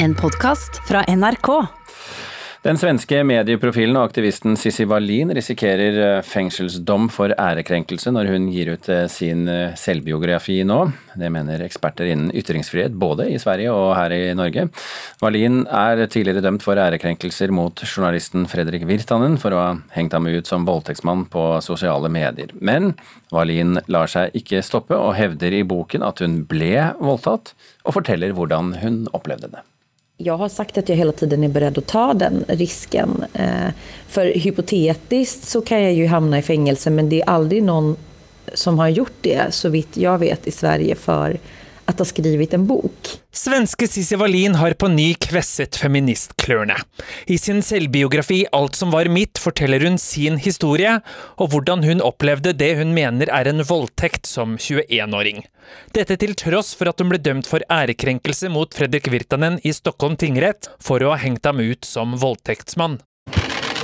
En 0.00 0.14
podkast 0.14 0.76
fra 0.86 1.02
NRK. 1.08 1.48
Den 2.62 2.78
svenske 2.78 3.18
medieprofilen 3.26 3.96
og 3.98 4.08
aktivisten 4.08 4.54
Sissi 4.58 4.84
Wallin 4.86 5.32
risikerer 5.34 5.96
eh, 6.04 6.18
fengselsdom 6.26 7.08
for 7.10 7.32
ærekrenkelse 7.34 8.12
når 8.14 8.28
hun 8.30 8.46
gir 8.54 8.70
ut 8.76 8.86
eh, 8.94 9.08
sin 9.10 9.48
eh, 9.50 9.74
selvbiografi 9.78 10.60
nå. 10.66 10.76
Det 11.18 11.30
mener 11.34 11.64
eksperter 11.66 12.12
innen 12.12 12.30
ytringsfrihet 12.30 12.94
både 12.94 13.26
i 13.32 13.40
Sverige 13.42 13.72
og 13.74 13.96
her 13.98 14.14
i 14.14 14.20
Norge. 14.38 14.68
Wallin 15.22 15.64
er 15.66 16.04
tidligere 16.06 16.44
dømt 16.46 16.62
for 16.66 16.78
ærekrenkelser 16.78 17.50
mot 17.54 17.82
journalisten 17.82 18.46
Fredrik 18.50 18.86
Virtanen 18.86 19.34
for 19.42 19.54
å 19.56 19.62
ha 19.64 19.72
hengt 19.96 20.14
ham 20.14 20.30
ut 20.30 20.46
som 20.46 20.66
voldtektsmann 20.68 21.26
på 21.32 21.46
sosiale 21.66 22.10
medier. 22.10 22.54
Men 22.62 22.92
Wallin 23.34 23.80
lar 23.90 24.10
seg 24.14 24.30
ikke 24.38 24.62
stoppe 24.62 24.94
og 24.94 25.16
hevder 25.18 25.58
i 25.58 25.64
boken 25.66 26.06
at 26.06 26.22
hun 26.22 26.44
ble 26.46 26.92
voldtatt, 27.02 27.56
og 27.82 27.98
forteller 27.98 28.36
hvordan 28.38 28.76
hun 28.84 29.02
opplevde 29.10 29.50
det. 29.56 29.64
Jag 30.20 30.36
har 30.36 30.48
sagt 30.48 30.78
att 30.78 30.88
jag 30.88 30.96
hela 30.96 31.12
tiden 31.12 31.44
är 31.44 31.48
beredd 31.48 31.78
att 31.78 31.86
ta 31.86 32.14
den 32.14 32.44
risken. 32.48 33.24
Eh, 33.32 33.68
för 34.08 34.26
hypotetiskt 34.26 35.44
så 35.44 35.60
kan 35.60 35.82
jag 35.82 35.92
ju 35.92 36.06
hamna 36.06 36.38
i 36.38 36.42
fängelse 36.42 36.90
men 36.90 37.08
det 37.08 37.20
är 37.20 37.28
aldrig 37.28 37.62
någon 37.62 37.96
som 38.54 38.78
har 38.78 38.88
gjort 38.88 39.16
det 39.20 39.54
så 39.54 39.68
vitt 39.68 39.96
jag 39.96 40.18
vet 40.18 40.46
i 40.46 40.50
Sverige 40.50 40.94
för 40.94 41.38
at 41.88 42.00
ha 42.02 42.06
skrivit 42.06 42.54
en 42.54 42.66
bok. 42.68 43.10
Svenske 43.32 43.88
Cissi 43.88 44.16
Wallin 44.16 44.58
har 44.60 44.74
på 44.76 44.90
ny 44.92 45.12
kvesset 45.14 45.78
feministklørne. 45.80 46.76
I 47.26 47.38
sin 47.40 47.62
selvbiografi 47.64 48.42
Alt 48.52 48.76
som 48.76 48.92
var 48.92 49.08
mitt 49.12 49.40
forteller 49.40 49.84
hun 49.86 49.98
sin 50.00 50.36
historie, 50.42 50.98
og 51.40 51.52
hvordan 51.52 51.84
hun 51.86 52.04
opplevde 52.04 52.52
det 52.56 52.74
hun 52.80 52.92
mener 52.96 53.32
er 53.32 53.48
en 53.48 53.64
voldtekt 53.64 54.28
som 54.28 54.58
21-åring. 54.60 55.44
Dette 55.96 56.18
til 56.20 56.36
tross 56.38 56.74
for 56.76 56.92
at 56.92 57.00
hun 57.00 57.12
ble 57.12 57.20
dømt 57.22 57.48
for 57.48 57.64
ærekrenkelse 57.72 58.52
mot 58.52 58.72
Fredrik 58.74 59.08
Virtanen 59.12 59.60
i 59.64 59.72
Stockholm 59.76 60.16
tingrett 60.20 60.70
for 60.80 61.04
å 61.04 61.14
ha 61.14 61.20
hengt 61.24 61.48
ham 61.48 61.60
ut 61.64 61.88
som 61.88 62.16
voldtektsmann. 62.20 63.00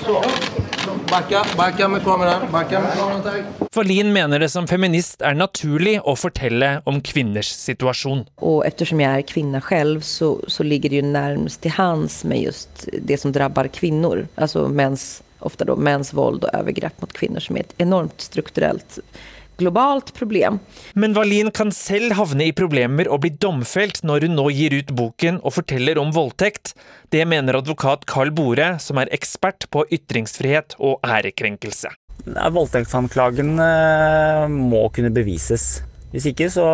Så. 0.05 0.20
Backa, 1.10 1.44
backa 1.56 1.88
med 1.88 2.05
kameraet. 2.05 2.50
Backa 2.52 2.80
med 2.80 2.92
kameraet, 2.97 3.24
takk. 3.24 3.69
Wallin 3.77 4.12
mener 4.12 4.41
det 4.41 4.48
som 4.52 4.66
feminist 4.70 5.22
er 5.22 5.36
naturlig 5.36 5.96
å 6.06 6.14
fortelle 6.16 6.70
om 6.88 7.00
kvinners 7.05 7.50
situasjon. 7.58 8.24
Og 8.44 8.62
ettersom 8.66 9.02
jeg 9.02 9.20
er 9.20 9.28
kvinne 9.28 9.61
selv, 9.69 10.05
så, 10.06 10.34
så 10.48 10.66
ligger 10.66 10.92
det 10.92 11.02
jo 11.02 11.11
nærmest 11.11 11.62
til 11.64 11.74
hands 11.77 12.22
med 12.28 12.44
just 12.46 12.86
det 12.92 13.19
som 13.20 13.34
rammer 13.34 13.69
kvinner. 13.74 14.24
Altså 14.34 14.66
mens, 14.70 15.22
ofte 15.44 15.66
da, 15.69 15.77
menns 15.77 16.14
vold 16.16 16.46
og 16.46 16.50
overgrep 16.55 17.02
mot 17.02 17.16
kvinner, 17.16 17.44
som 17.44 17.58
er 17.58 17.66
et 17.66 17.77
enormt 17.84 18.24
strukturelt 18.24 19.00
globalt 19.60 20.12
problem. 20.16 20.58
Men 20.94 21.14
Wallin 21.16 21.50
kan 21.55 21.72
selv 21.74 22.14
havne 22.19 22.48
i 22.48 22.55
problemer 22.56 23.08
og 23.10 23.22
bli 23.24 23.33
domfelt 23.41 24.02
når 24.06 24.28
hun 24.28 24.36
nå 24.38 24.48
gir 24.55 24.77
ut 24.78 24.92
boken 24.96 25.41
og 25.42 25.56
forteller 25.58 26.00
om 26.02 26.12
voldtekt. 26.14 26.74
Det 27.14 27.24
mener 27.28 27.61
advokat 27.61 28.06
Carl 28.11 28.33
Bore, 28.34 28.74
som 28.83 29.00
er 29.00 29.12
ekspert 29.14 29.69
på 29.70 29.86
ytringsfrihet 29.94 30.78
og 30.80 31.00
ærekrenkelse. 31.06 31.92
Voldtektsanklagen 32.24 33.56
eh, 33.61 34.46
må 34.48 34.86
kunne 34.94 35.12
bevises. 35.14 35.83
Hvis 36.14 36.28
ikke 36.30 36.46
så 36.52 36.66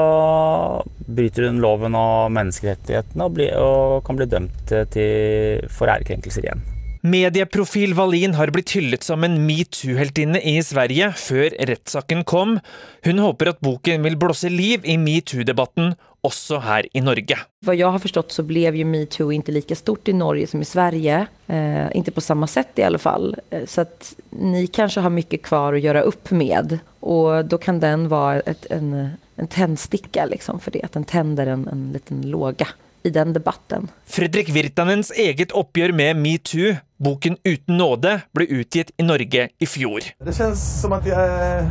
bryter 1.09 1.48
hun 1.48 1.62
loven 1.65 1.97
og 1.97 2.28
menneskerettighetene 2.37 3.25
og, 3.25 3.41
og 3.56 4.03
kan 4.05 4.19
bli 4.20 4.28
dømt 4.28 4.75
til, 4.92 5.65
for 5.72 5.89
ærekrenkelser 5.89 6.44
igjen. 6.44 6.69
Medieprofil 7.01 7.95
Wallin 7.97 8.34
har 8.37 8.51
blitt 8.53 8.75
hyllet 8.77 9.05
som 9.06 9.25
en 9.25 9.39
metoo-heltinne 9.47 10.41
i 10.45 10.59
Sverige 10.61 11.06
før 11.17 11.55
rettssaken 11.70 12.27
kom. 12.29 12.59
Hun 13.06 13.23
håper 13.25 13.55
at 13.55 13.62
boken 13.65 14.05
vil 14.05 14.19
blåse 14.20 14.51
liv 14.53 14.84
i 14.84 14.98
metoo-debatten 15.01 15.95
også 16.27 16.59
her 16.61 16.84
i 16.93 17.01
Norge. 17.01 17.39
Hva 17.65 17.73
jeg 17.73 17.89
har 17.89 18.03
forstått 18.03 18.34
så 18.37 18.45
ble 18.45 18.67
jo 18.69 18.84
metoo 18.84 19.31
ikke 19.33 19.55
like 19.56 19.78
stort 19.78 20.11
i 20.12 20.17
Norge 20.17 20.51
som 20.51 20.61
i 20.61 20.69
Sverige. 20.69 21.23
Eh, 21.48 21.87
ikke 21.97 22.19
på 22.19 22.25
samme 22.25 22.48
sett 22.51 22.77
i 22.77 22.84
alle 22.84 23.01
fall. 23.01 23.33
Eh, 23.48 23.65
så 23.65 23.87
at 23.87 24.12
ni 24.37 24.67
kanskje 24.69 25.06
har 25.06 25.15
mye 25.15 25.41
kvar 25.41 25.73
å 25.73 25.81
gjøre 25.81 26.05
opp 26.11 26.34
med. 26.37 26.77
Og 27.00 27.49
da 27.49 27.61
kan 27.62 27.81
den 27.81 28.11
være 28.12 28.44
et, 28.53 28.69
en, 28.77 28.93
en 29.41 29.50
tennsticka 29.56 30.28
liksom, 30.28 30.61
for 30.61 30.77
det. 30.77 30.84
At 30.84 31.00
den 31.00 31.09
tenner 31.09 31.49
en, 31.49 31.65
en 31.72 31.88
liten 31.97 32.27
låge 32.28 32.69
i 33.03 33.12
den 33.15 33.33
debatten. 33.37 33.88
Fredrik 34.05 34.50
Virtanens 34.55 35.11
eget 35.11 35.55
oppgjør 35.56 35.94
med 35.97 36.19
metoo, 36.21 36.75
boken 37.00 37.38
Uten 37.47 37.78
nåde, 37.81 38.19
ble 38.37 38.49
utgitt 38.61 38.93
i 39.00 39.06
Norge 39.06 39.49
i 39.50 39.69
fjor. 39.69 40.12
Det 40.21 40.37
kjennes 40.37 40.65
som 40.83 40.97
at 40.97 41.09
jeg 41.09 41.16
er 41.16 41.65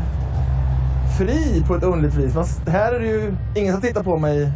fri 1.19 1.59
på 1.67 1.77
et 1.77 1.85
underlig 1.85 2.13
vis. 2.15 2.33
Men 2.37 2.73
Her 2.73 2.95
er 2.95 3.03
det 3.03 3.11
jo 3.11 3.21
ingen 3.55 3.75
som 3.75 3.83
titter 3.83 4.05
på 4.05 4.17
meg 4.21 4.47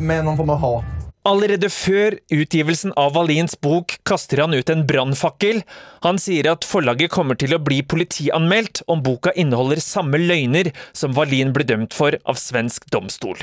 med 0.00 0.24
noen 0.24 0.40
form 0.40 0.56
av 0.56 0.64
hat. 0.64 0.96
Allerede 1.28 1.68
før 1.68 2.14
utgivelsen 2.32 2.94
av 2.96 3.12
Wallins 3.12 3.52
bok 3.60 3.98
kaster 4.08 4.40
han 4.40 4.56
ut 4.56 4.70
en 4.72 4.86
brannfakkel. 4.88 5.60
Han 6.06 6.16
sier 6.16 6.48
at 6.48 6.64
forlaget 6.64 7.12
kommer 7.12 7.36
til 7.36 7.52
å 7.52 7.60
bli 7.60 7.82
politianmeldt 7.84 8.86
om 8.88 9.04
boka 9.04 9.34
inneholder 9.36 9.82
samme 9.84 10.16
løgner 10.22 10.72
som 10.96 11.12
Wallin 11.18 11.52
ble 11.52 11.68
dømt 11.68 11.92
for 11.92 12.16
av 12.24 12.40
svensk 12.40 12.88
domstol. 12.94 13.36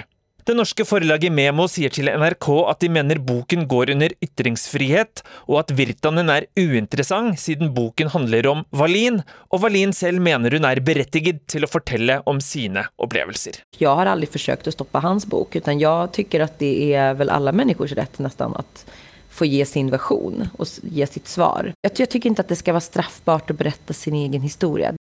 Det 0.47 0.53
norske 0.55 0.85
forlaget 0.87 1.33
Memo 1.35 1.65
sier 1.67 1.91
til 1.91 2.07
NRK 2.07 2.45
at 2.71 2.79
de 2.79 2.87
mener 2.95 3.19
boken 3.19 3.65
går 3.67 3.89
under 3.97 4.13
ytringsfrihet, 4.23 5.19
og 5.51 5.57
at 5.59 5.73
Virtanen 5.75 6.31
er 6.31 6.45
uinteressant 6.55 7.35
siden 7.41 7.73
boken 7.75 8.07
handler 8.13 8.47
om 8.53 8.61
Wallin, 8.79 9.17
og 9.51 9.65
Wallin 9.65 9.91
selv 9.91 10.23
mener 10.23 10.55
hun 10.55 10.67
er 10.69 10.79
berettiget 10.79 11.41
til 11.51 11.67
å 11.67 11.69
fortelle 11.71 12.21
om 12.31 12.39
sine 12.39 12.85
opplevelser. 12.95 13.59
Jeg 13.75 13.91
har 13.99 14.07
aldri 14.07 14.29
forsøkt 14.37 14.69
å 14.71 14.75
stoppe 14.77 15.01
hans 15.03 15.27
bok, 15.27 15.57
men 15.67 15.83
jeg 15.83 16.13
syns 16.15 16.47
at 16.47 16.55
det 16.63 16.71
er 16.93 17.19
vel 17.19 17.33
alle 17.35 17.51
menneskers 17.51 17.97
rett 17.99 18.15
nesten 18.23 18.55
at 18.55 18.85
få 19.27 19.49
gi 19.51 19.59
sin 19.67 19.91
versjon 19.91 20.47
og 20.47 20.63
gi 20.79 21.09
sitt 21.11 21.27
svar. 21.27 21.73
Jeg 21.83 21.97
syns 21.99 22.17
ikke 22.21 22.33
at 22.39 22.55
det 22.55 22.59
skal 22.61 22.79
være 22.79 22.87
straffbart 22.87 23.51
å 23.51 23.59
berette 23.65 23.91
sin 23.91 24.15
egen 24.15 24.47
historie. 24.47 24.95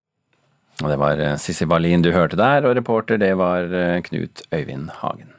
Og 0.83 0.91
det 0.91 0.99
var 0.99 1.23
eh, 1.23 1.39
Sissi 1.39 1.65
Wallin 1.65 2.03
du 2.03 2.11
hørte 2.11 2.35
der, 2.35 2.67
og 2.67 2.75
reporter 2.77 3.17
det 3.17 3.31
var 3.39 3.71
eh, 3.71 4.03
Knut 4.11 4.43
Øyvind 4.51 4.91
Hagen. 4.99 5.36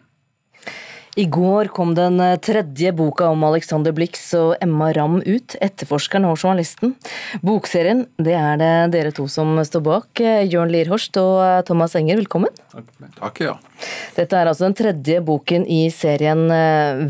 I 1.19 1.25
går 1.27 1.67
kom 1.75 1.97
den 1.99 2.21
eh, 2.23 2.37
tredje 2.39 2.93
boka 2.95 3.27
om 3.33 3.41
Alexander 3.49 3.91
Blix 3.95 4.21
og 4.39 4.53
Emma 4.63 4.93
Ramm 4.95 5.17
ut, 5.27 5.57
etterforskeren 5.59 6.29
og 6.29 6.37
journalisten. 6.39 6.93
Bokserien 7.43 8.05
det 8.23 8.37
er 8.39 8.61
det 8.61 8.71
dere 8.95 9.11
to 9.17 9.27
som 9.31 9.57
står 9.67 9.83
bak. 9.89 10.23
Eh, 10.23 10.45
Jørn 10.47 10.71
Lierhorst 10.71 11.19
og 11.19 11.41
eh, 11.43 11.57
Thomas 11.67 11.99
Enger, 11.99 12.21
velkommen. 12.23 12.55
Takk, 13.19 13.43
ja. 13.43 13.57
Dette 14.15 14.39
er 14.39 14.53
altså 14.53 14.69
den 14.69 14.79
tredje 14.79 15.19
boken 15.27 15.67
i 15.67 15.89
serien. 15.91 16.47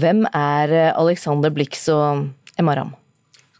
Hvem 0.00 0.24
er 0.32 0.74
Alexander 0.94 1.52
Blix 1.52 1.84
og 1.92 2.30
Emma 2.56 2.80
Ramm? 2.80 2.96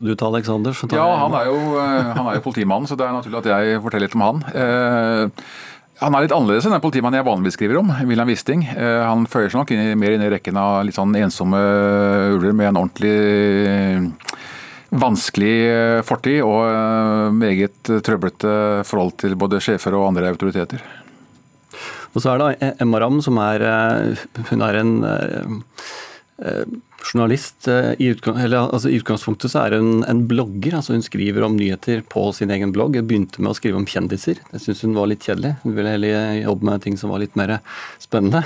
Du 0.01 0.15
tar 0.15 0.31
Alexander, 0.31 0.73
så 0.73 0.89
tar 0.89 1.03
Ja, 1.03 1.09
han 1.27 1.35
er, 1.35 1.49
jo, 1.51 1.77
han 1.77 2.25
er 2.25 2.39
jo 2.39 2.45
politimannen, 2.45 2.89
så 2.89 2.97
det 2.97 3.05
er 3.05 3.17
naturlig 3.19 3.43
at 3.43 3.53
jeg 3.53 3.81
forteller 3.85 4.09
litt 4.09 4.17
om 4.17 4.25
han. 4.25 4.45
Eh, 4.55 5.49
han 5.99 6.15
er 6.15 6.25
litt 6.25 6.35
annerledes 6.35 6.67
enn 6.69 6.75
den 6.77 6.83
politimannen 6.83 7.19
jeg 7.19 7.27
vanligvis 7.27 7.57
skriver 7.59 7.81
om, 7.81 7.91
William 8.07 8.29
Wisting. 8.31 8.63
Eh, 8.71 9.01
han 9.03 9.27
føyer 9.31 9.51
seg 9.51 9.59
nok 9.61 9.73
inn, 9.75 9.99
mer 9.99 10.15
inn 10.15 10.23
i 10.23 10.31
rekken 10.31 10.59
av 10.61 10.85
litt 10.87 10.99
sånn 10.99 11.17
ensomme 11.19 11.59
ulver 12.37 12.55
med 12.55 12.71
en 12.71 12.81
ordentlig 12.85 13.15
eh, 13.67 14.37
vanskelig 14.95 15.57
eh, 15.67 15.99
fortid 16.07 16.39
og 16.47 17.35
meget 17.35 17.91
trøblete 18.07 18.55
forhold 18.87 19.19
til 19.25 19.35
både 19.41 19.61
sjefer 19.65 19.97
og 19.99 20.07
andre 20.13 20.31
autoriteter. 20.31 20.85
Og 22.15 22.23
så 22.23 22.33
er 22.33 22.43
det 22.43 22.75
Emma 22.83 23.03
Ramm, 23.03 23.19
som 23.23 23.37
er 23.43 23.63
Hun 24.49 24.63
er 24.65 24.79
en 24.81 24.93
journalist. 27.13 27.69
I, 27.69 27.95
I, 27.99 28.09
eller, 28.13 28.69
altså, 28.69 28.91
I, 28.91 28.99
utgangspunktet 29.01 29.53
så 29.53 29.65
er 29.65 29.77
hun 29.79 30.05
en 30.09 30.25
blogger. 30.31 30.79
altså 30.79 30.95
Hun 30.95 31.05
skriver 31.05 31.45
om 31.47 31.57
nyheter 31.57 32.03
på 32.09 32.27
sin 32.37 32.53
egen 32.55 32.73
blogg. 32.75 32.97
Hun 32.97 33.09
begynte 33.09 33.43
med 33.43 33.53
å 33.53 33.57
skrive 33.59 33.81
om 33.81 33.87
kjendiser. 33.89 34.41
Det 34.51 34.61
syntes 34.63 34.85
hun 34.87 34.97
var 34.99 35.11
litt 35.11 35.25
kjedelig. 35.27 35.55
Hun 35.65 35.75
ville 35.77 35.95
heller 35.95 36.39
jobbe 36.43 36.69
med 36.69 36.85
ting 36.85 36.99
som 37.01 37.13
var 37.15 37.23
litt 37.23 37.39
mer 37.39 37.57
spennende. 38.03 38.45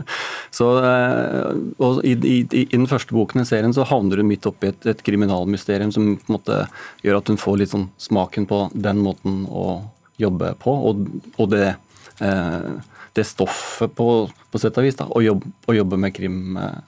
så, 0.58 0.70
eh, 0.90 1.62
og 1.78 2.02
i, 2.06 2.16
i, 2.16 2.36
i, 2.44 2.66
den 2.74 2.90
første 2.90 3.16
boken 3.16 3.44
i 3.44 3.48
serien 3.48 3.74
så 3.76 3.86
havner 3.88 4.22
hun 4.22 4.30
midt 4.30 4.48
oppi 4.50 4.72
et, 4.72 4.90
et 4.90 5.06
kriminalmysterium 5.06 5.94
som 5.94 6.12
på 6.18 6.30
en 6.32 6.38
måte 6.38 6.60
gjør 7.06 7.20
at 7.20 7.32
hun 7.32 7.40
får 7.40 7.62
litt 7.62 7.74
sånn 7.74 7.88
smaken 8.00 8.50
på 8.50 8.66
den 8.74 9.02
måten 9.04 9.44
å 9.48 9.80
jobbe 10.20 10.54
på. 10.60 10.76
Og, 10.90 11.06
og 11.40 11.50
det, 11.54 11.74
eh, 12.20 12.70
det 13.16 13.26
stoffet 13.26 13.92
på, 13.96 14.12
på 14.28 14.62
sett 14.62 14.78
og 14.78 14.86
vis, 14.86 14.98
da, 14.98 15.08
å 15.10 15.22
jobbe, 15.24 15.58
å 15.70 15.82
jobbe 15.82 15.98
med 16.00 16.16
krim. 16.16 16.56
Eh, 16.60 16.78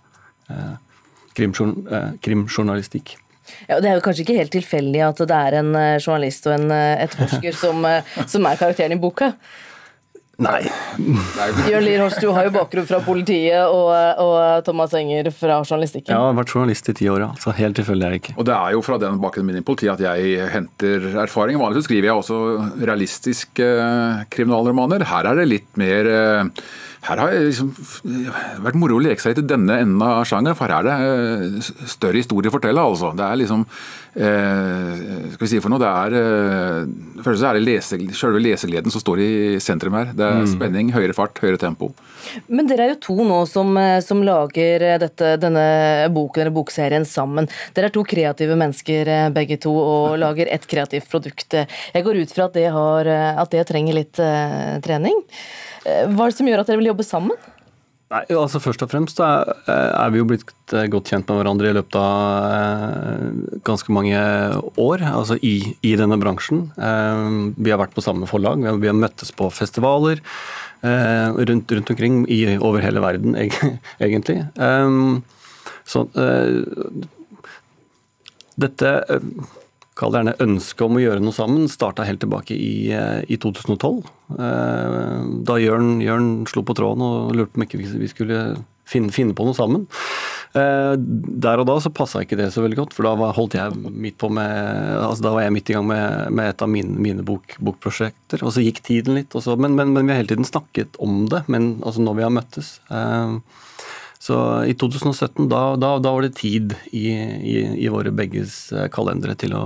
Eh, 0.52 0.72
krimjournalistikk. 1.36 3.16
Ja, 3.66 3.76
og 3.76 3.82
Det 3.82 3.90
er 3.90 3.98
jo 3.98 4.04
kanskje 4.04 4.24
ikke 4.26 4.38
helt 4.38 4.54
tilfeldig 4.54 5.02
at 5.08 5.18
det 5.28 5.42
er 5.48 5.58
en 5.60 5.74
eh, 5.74 5.98
journalist 5.98 6.46
og 6.48 6.56
en 6.56 6.70
eh, 6.70 7.02
etterforsker 7.04 7.58
som, 7.58 7.84
som 8.30 8.48
er 8.48 8.60
karakteren 8.60 8.94
i 8.96 9.02
boka? 9.02 9.32
Nei. 10.42 10.62
Jørn 11.70 11.84
Lier 11.84 12.00
Horst, 12.02 12.22
du 12.22 12.30
har 12.34 12.46
jo 12.48 12.52
bakgrunn 12.54 12.86
fra 12.88 13.02
politiet, 13.04 13.60
og, 13.68 13.90
og, 14.22 14.38
Thomas 14.66 14.94
Enger 14.98 15.28
fra 15.34 15.60
journalistikken. 15.60 16.10
Ja, 16.10 16.18
jeg 16.18 16.32
har 16.32 16.38
vært 16.40 16.54
journalist 16.54 16.88
i 16.90 16.94
ti 16.98 17.08
år, 17.12 17.26
altså 17.28 17.54
helt 17.58 17.78
tilfeldig 17.78 18.06
er 18.08 18.14
det 18.14 18.22
ikke. 18.22 18.36
Og 18.38 18.48
Det 18.48 18.56
er 18.56 18.76
jo 18.76 18.84
fra 18.86 18.98
den 19.02 19.20
bakgrunnen 19.22 19.52
min 19.52 19.60
i 19.60 19.66
politiet 19.66 19.92
at 19.94 20.02
jeg 20.02 20.48
henter 20.54 21.10
erfaring. 21.26 21.60
Vanligvis 21.60 21.86
skriver 21.90 22.10
jeg 22.10 22.22
også 22.22 22.40
realistiske 22.80 23.68
kriminalromaner. 24.32 25.06
Her 25.12 25.30
er 25.30 25.42
det 25.42 25.50
litt 25.50 25.70
mer 25.80 26.10
her 27.02 27.18
har 27.18 27.32
det 27.34 27.38
liksom 27.48 27.72
vært 28.62 28.76
moro 28.78 28.94
å 28.94 29.02
leke 29.02 29.18
seg 29.18 29.32
litt 29.32 29.42
i 29.42 29.50
denne 29.50 29.80
enden 29.82 30.02
av 30.06 30.22
sjangeren, 30.28 30.54
for 30.54 30.70
her 30.70 30.86
er 30.86 31.40
det 31.42 31.64
større 31.90 32.20
historie 32.20 32.46
å 32.46 32.54
fortelle. 32.54 32.78
altså. 32.78 33.10
Det 33.18 33.24
er 33.26 33.40
liksom 33.40 33.64
eh, 33.66 35.00
Skal 35.32 35.42
vi 35.42 35.48
si 35.50 35.58
for 35.64 35.72
noe, 35.72 35.82
det 35.82 35.88
er 35.90 36.14
eh, 36.20 37.32
er 37.32 37.58
det 37.58 37.64
lese, 37.64 37.98
selve 38.14 38.42
lesegleden 38.44 38.94
som 38.94 39.02
står 39.02 39.22
i 39.24 39.32
sentrum 39.62 39.96
her. 39.98 40.12
Det 40.14 40.28
er 40.28 40.44
mm. 40.44 40.52
spenning, 40.52 40.92
høyere 40.94 41.16
fart, 41.18 41.42
høyere 41.42 41.58
tempo. 41.58 41.90
Men 42.46 42.70
dere 42.70 42.86
er 42.86 42.94
jo 42.94 43.00
to 43.08 43.26
nå 43.26 43.40
som, 43.50 43.74
som 44.06 44.22
lager 44.22 44.86
dette, 45.02 45.34
denne 45.42 45.66
boken 46.14 46.44
eller 46.44 46.54
bokserien 46.54 47.08
sammen. 47.08 47.50
Dere 47.74 47.90
er 47.90 47.96
to 47.98 48.06
kreative 48.06 48.54
mennesker 48.62 49.10
begge 49.34 49.58
to 49.66 49.74
og 49.74 50.14
lager 50.22 50.54
et 50.54 50.70
kreativt 50.70 51.10
produkt. 51.10 51.58
Jeg 51.58 52.06
går 52.06 52.22
ut 52.22 52.38
fra 52.38 52.46
at 52.46 52.54
det, 52.62 52.70
har, 52.78 53.10
at 53.42 53.58
det 53.58 53.66
trenger 53.74 53.98
litt 53.98 54.22
trening. 54.86 55.18
Eh, 55.88 56.06
hva 56.12 56.26
er 56.26 56.32
det 56.32 56.38
som 56.38 56.48
gjør 56.48 56.62
at 56.62 56.70
dere 56.70 56.80
vil 56.80 56.90
jobbe 56.92 57.06
sammen? 57.06 57.50
Nei, 58.12 58.26
altså 58.36 58.60
Først 58.60 58.82
og 58.84 58.90
fremst 58.92 59.22
er, 59.24 59.54
er 59.72 60.10
vi 60.12 60.20
jo 60.20 60.26
blitt 60.28 60.74
eh, 60.76 60.88
godt 60.92 61.08
kjent 61.10 61.30
med 61.30 61.40
hverandre 61.40 61.70
i 61.70 61.76
løpet 61.78 61.96
av 61.96 62.48
eh, 62.58 63.60
ganske 63.64 63.94
mange 63.96 64.18
år, 64.80 65.04
altså 65.08 65.38
i, 65.40 65.54
i 65.80 65.94
denne 65.98 66.18
bransjen. 66.20 66.66
Vi 66.76 67.72
har 67.72 67.80
vært 67.80 67.96
på 67.96 68.04
samme 68.04 68.28
forlag, 68.30 68.60
vi 68.60 68.68
har, 68.68 68.82
vi 68.82 68.90
har 68.90 68.98
møttes 68.98 69.32
på 69.34 69.48
festivaler 69.54 70.20
rundt, 70.82 71.70
rundt 71.70 71.90
omkring 71.94 72.24
i, 72.26 72.40
over 72.58 72.82
hele 72.82 72.98
verden, 73.04 73.36
egentlig. 74.02 74.40
Så 75.86 76.02
dette 78.58 78.90
kall 80.02 80.12
det 80.14 80.22
gjerne 80.22 80.36
ønsket 80.46 80.84
om 80.86 80.98
å 80.98 81.04
gjøre 81.04 81.22
noe 81.22 81.36
sammen, 81.36 81.70
starta 81.70 82.06
helt 82.08 82.22
tilbake 82.24 82.56
i, 82.56 82.90
eh, 82.92 83.22
i 83.30 83.38
2012. 83.40 84.02
Eh, 84.34 84.98
da 85.46 85.58
Jørn, 85.62 85.94
Jørn, 86.02 86.28
slo 86.50 86.66
på 86.66 86.76
tråden 86.78 87.06
og 87.06 87.34
lurte 87.38 87.54
på 87.54 87.62
om 87.62 87.66
ikke 87.68 87.82
vi 87.86 88.10
skulle 88.10 88.42
finne, 88.88 89.14
finne 89.14 89.36
på 89.36 89.46
noe 89.46 89.56
sammen. 89.56 89.86
Eh, 90.52 90.94
der 90.98 91.62
og 91.62 91.68
da 91.68 91.78
så 91.80 91.92
passa 91.94 92.20
ikke 92.24 92.36
det 92.36 92.50
så 92.52 92.64
veldig 92.64 92.80
godt, 92.82 92.96
for 92.96 93.08
da 93.08 93.32
holdt 93.36 93.56
jeg 93.56 93.76
midt 93.78 94.18
på 94.20 94.28
med, 94.32 94.50
altså 94.98 95.24
da 95.24 95.34
var 95.36 95.46
jeg 95.46 95.54
midt 95.56 95.72
i 95.72 95.76
gang 95.78 95.86
med, 95.88 96.32
med 96.34 96.52
et 96.52 96.64
av 96.64 96.68
mine, 96.68 96.98
mine 97.00 97.24
bok, 97.26 97.56
bokprosjekter. 97.62 98.44
Og 98.44 98.52
så 98.52 98.64
gikk 98.64 98.82
tiden 98.84 99.16
litt, 99.16 99.32
så, 99.32 99.56
men, 99.56 99.76
men, 99.78 99.94
men, 99.94 100.04
vi 100.04 100.12
har 100.12 100.20
hele 100.20 100.34
tiden 100.34 100.48
snakket 100.48 100.98
om 101.02 101.24
det. 101.32 101.44
Men 101.52 101.74
altså 101.80 102.04
når 102.04 102.18
vi 102.18 102.26
har 102.26 102.34
møttes. 102.34 102.74
Så 104.22 104.36
i 104.70 104.74
2017, 104.78 105.48
da, 105.50 105.62
da, 105.74 105.96
da 105.98 106.12
var 106.14 106.22
det 106.22 106.36
tid 106.38 106.76
i, 106.94 107.08
i, 107.10 107.56
i, 107.82 107.88
våre 107.90 108.12
begges 108.14 108.68
eh, 108.70 108.86
kalendere 108.94 109.34
til 109.34 109.56
å, 109.58 109.64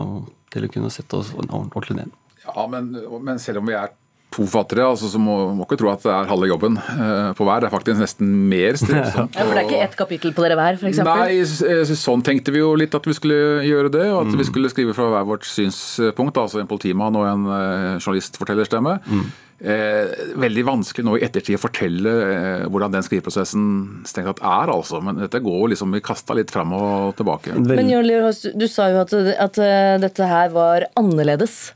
til 0.52 0.64
å 0.64 0.70
kunne 0.72 0.88
sette 0.94 1.18
oss 1.18 1.34
ordentlig 1.36 1.98
ned. 1.98 2.14
Ja, 2.46 2.64
men, 2.72 2.94
men 3.20 3.42
selv 3.42 3.60
om 3.60 3.68
vi 3.68 3.76
er 3.76 3.92
to 4.36 4.46
fattere, 4.48 4.84
altså, 4.84 5.08
så 5.12 5.20
må, 5.22 5.34
må 5.56 5.64
ikke 5.66 5.78
tro 5.80 5.90
at 5.92 6.02
det 6.04 6.12
er 6.12 6.28
halve 6.28 6.48
jobben 6.48 6.76
uh, 6.80 7.30
på 7.36 7.44
hver. 7.46 7.62
Det 7.62 7.68
er 7.68 7.74
faktisk 7.74 8.00
nesten 8.00 8.32
mer 8.50 8.76
strevsomt. 8.80 9.36
Ja, 9.38 9.44
for 9.44 9.52
det 9.52 9.62
er 9.62 9.68
ikke 9.68 9.84
ett 9.86 9.96
kapittel 9.98 10.34
på 10.36 10.44
dere 10.44 10.58
hver, 10.58 10.80
f.eks.? 10.80 11.00
Nei, 11.06 11.94
sånn 11.96 12.24
tenkte 12.26 12.52
vi 12.54 12.60
jo 12.60 12.74
litt 12.78 12.96
at 12.96 13.06
vi 13.08 13.16
skulle 13.16 13.64
gjøre 13.66 13.92
det. 13.92 14.06
Og 14.12 14.24
at 14.24 14.32
mm. 14.32 14.38
vi 14.40 14.48
skulle 14.48 14.72
skrive 14.72 14.96
fra 14.96 15.08
hver 15.12 15.28
vårt 15.28 15.48
synspunkt. 15.48 16.40
Altså 16.40 16.60
en 16.62 16.70
politimann 16.70 17.16
og 17.16 17.28
en 17.28 17.48
uh, 17.48 17.96
journalistfortellerstemme. 18.00 18.98
Mm. 19.04 19.26
Eh, 19.56 20.10
veldig 20.36 20.62
vanskelig 20.68 21.04
nå 21.06 21.14
i 21.16 21.22
ettertid 21.24 21.56
å 21.56 21.60
fortelle 21.62 22.10
eh, 22.26 22.64
hvordan 22.68 22.92
den 22.92 23.04
skriveprosessen 23.06 23.62
strengt 24.08 24.42
er, 24.44 24.72
altså. 24.72 25.00
Men 25.04 25.22
dette 25.22 25.40
går 25.40 25.70
liksom 25.72 25.96
vi 25.96 26.02
kasta 26.04 26.36
litt 26.36 26.52
fram 26.52 26.74
og 26.76 27.14
tilbake. 27.16 27.56
Men 27.64 27.88
Jørn 27.88 28.10
du 28.52 28.66
sa 28.68 28.90
jo 28.92 29.00
at, 29.06 29.14
at 29.16 29.60
uh, 29.62 29.96
dette 30.02 30.28
her 30.28 30.52
var 30.52 30.84
annerledes 31.00 31.72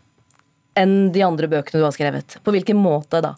enn 0.79 1.09
de 1.15 1.25
andre 1.25 1.49
bøkene 1.50 1.81
du 1.81 1.87
har 1.87 1.97
skrevet. 1.97 2.37
På 2.44 2.53
hvilken 2.53 2.79
måte 2.81 3.23
da? 3.25 3.35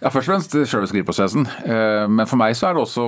Ja, 0.00 0.08
Først 0.08 0.30
og 0.30 0.32
fremst 0.32 0.54
selve 0.70 0.88
skriveprosessen. 0.88 1.44
Eh, 1.68 2.06
men 2.08 2.28
for 2.28 2.40
meg 2.40 2.54
så 2.56 2.70
er 2.70 2.76
det 2.76 2.84
også 2.86 3.04